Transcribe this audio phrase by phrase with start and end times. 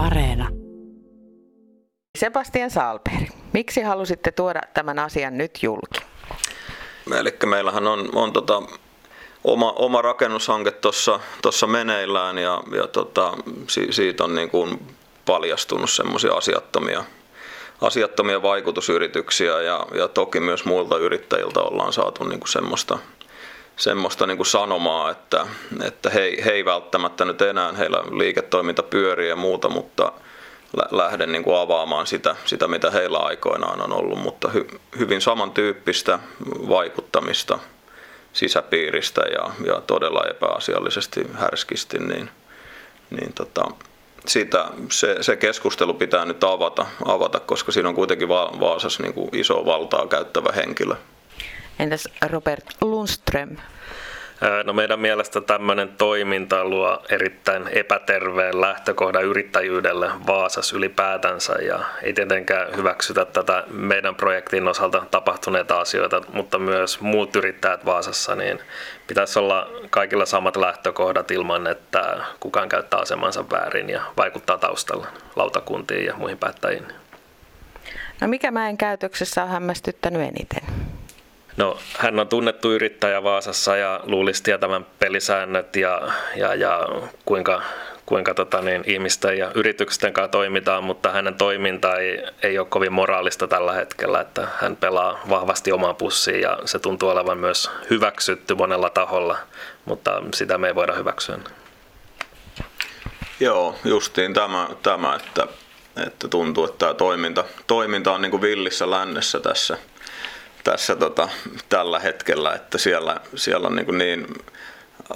[0.00, 0.48] Areena.
[2.18, 6.00] Sebastian Salperi, miksi halusitte tuoda tämän asian nyt julki?
[7.18, 8.62] Eli meillähän on, on tota,
[9.44, 10.72] oma, oma rakennushanke
[11.42, 13.32] tuossa meneillään ja, ja tota,
[13.68, 14.86] si, siitä on niin kuin
[15.26, 17.04] paljastunut semmoisia asiattomia,
[17.80, 22.98] asiattomia vaikutusyrityksiä ja, ja toki myös muilta yrittäjiltä ollaan saatu niin kuin semmoista,
[23.76, 25.46] semmoista niin kuin sanomaa, että,
[25.84, 30.12] että he, he ei välttämättä nyt enää, heillä liiketoiminta pyörii ja muuta, mutta
[30.90, 34.66] lähde niin kuin avaamaan sitä, sitä, mitä heillä aikoinaan on ollut, mutta hy,
[34.98, 36.18] hyvin samantyyppistä
[36.68, 37.58] vaikuttamista
[38.32, 42.30] sisäpiiristä ja, ja todella epäasiallisesti härskisti, niin,
[43.10, 43.64] niin tota,
[44.26, 49.14] sitä, se, se, keskustelu pitää nyt avata, avata, koska siinä on kuitenkin Va- Vaasassa niin
[49.14, 50.96] kuin iso valtaa käyttävä henkilö.
[51.78, 53.56] Entäs Robert Lundström?
[54.64, 62.76] No meidän mielestä tämmöinen toiminta luo erittäin epäterveen lähtökohdan yrittäjyydelle Vaasassa ylipäätänsä ja ei tietenkään
[62.76, 68.58] hyväksytä tätä meidän projektin osalta tapahtuneita asioita, mutta myös muut yrittäjät Vaasassa, niin
[69.06, 76.06] pitäisi olla kaikilla samat lähtökohdat ilman, että kukaan käyttää asemansa väärin ja vaikuttaa taustalla lautakuntiin
[76.06, 76.86] ja muihin päättäjiin.
[78.20, 80.89] No mikä mäen käytöksessä on hämmästyttänyt eniten?
[81.56, 86.02] No, hän on tunnettu yrittäjä Vaasassa ja luulisi tietävän pelisäännöt ja,
[86.36, 86.88] ja, ja
[87.24, 87.62] kuinka,
[88.06, 92.92] kuinka tota niin, ihmisten ja yritysten kanssa toimitaan, mutta hänen toiminta ei, ei ole kovin
[92.92, 98.54] moraalista tällä hetkellä, että hän pelaa vahvasti omaan pussiin ja se tuntuu olevan myös hyväksytty
[98.54, 99.38] monella taholla,
[99.84, 101.38] mutta sitä me ei voida hyväksyä.
[103.40, 105.46] Joo, justiin tämä, tämä että,
[106.06, 109.76] että tuntuu, että tämä toiminta, toiminta on niin kuin villissä lännessä tässä–
[110.64, 111.28] tässä tota,
[111.68, 114.26] tällä hetkellä, että siellä, siellä on niin, niin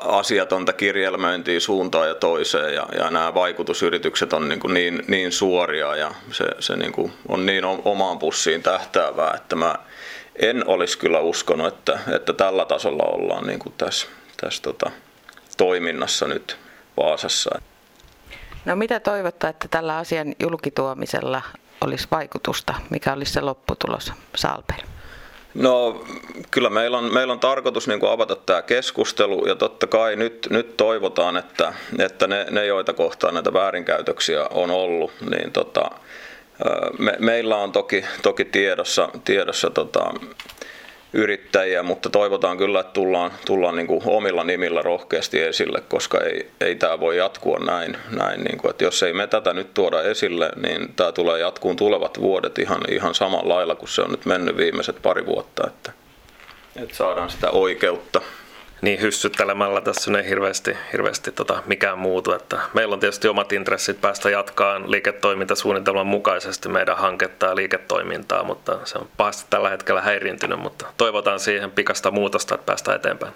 [0.00, 6.14] asiatonta kirjelmöintiä suuntaan ja toiseen ja, ja nämä vaikutusyritykset on niin, niin, niin suoria ja
[6.32, 9.74] se, se niin kuin on niin omaan pussiin tähtäävää, että mä
[10.36, 14.06] en olisi kyllä uskonut, että, että tällä tasolla ollaan niin kuin tässä,
[14.40, 14.90] tässä tota,
[15.56, 16.56] toiminnassa nyt
[16.96, 17.60] Vaasassa.
[18.64, 21.42] No mitä toivottaa, että tällä asian julkituomisella
[21.80, 22.74] olisi vaikutusta?
[22.90, 24.95] Mikä olisi se lopputulos, Salper?
[25.56, 26.04] No
[26.50, 30.46] kyllä meillä on, meillä on tarkoitus niin kuin avata tämä keskustelu ja totta kai nyt,
[30.50, 35.90] nyt toivotaan, että, että ne, ne, joita kohtaan näitä väärinkäytöksiä on ollut, niin tota,
[36.98, 40.14] me, meillä on toki, toki tiedossa, tiedossa tota,
[41.16, 46.50] yrittäjiä, mutta toivotaan kyllä, että tullaan, tullaan niin kuin omilla nimillä rohkeasti esille, koska ei,
[46.60, 47.96] ei tämä voi jatkua näin.
[48.10, 51.76] näin niin kuin, että jos ei me tätä nyt tuoda esille, niin tämä tulee jatkuun
[51.76, 55.92] tulevat vuodet ihan, ihan samalla lailla kuin se on nyt mennyt viimeiset pari vuotta, että,
[56.76, 58.20] että saadaan sitä oikeutta
[58.80, 62.32] niin hyssyttelemällä tässä ei hirveästi, hirveästi tota, mikään muutu.
[62.32, 68.78] Että meillä on tietysti omat intressit päästä jatkaan liiketoimintasuunnitelman mukaisesti meidän hanketta ja liiketoimintaa, mutta
[68.84, 73.32] se on pahasti tällä hetkellä häiriintynyt, mutta toivotaan siihen pikasta muutosta, että päästään eteenpäin.